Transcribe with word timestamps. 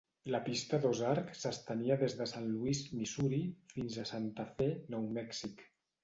La 0.33 0.37
pista 0.45 0.77
d'Ozark 0.83 1.27
s'estenia 1.41 1.97
des 2.03 2.15
de 2.21 2.25
Sant 2.31 2.47
Louis, 2.53 2.79
Missouri, 3.01 3.41
fins 3.73 3.97
a 3.97 4.05
Santa 4.13 4.47
Fe, 4.55 4.67
Nou 4.95 5.05
Mèxic. 5.19 5.63